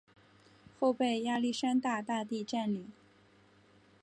[0.79, 2.91] 后被亚历山大大帝占领。